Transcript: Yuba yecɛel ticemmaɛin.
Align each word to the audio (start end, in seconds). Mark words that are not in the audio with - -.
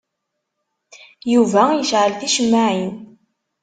Yuba 1.33 1.63
yecɛel 1.79 2.11
ticemmaɛin. 2.19 2.93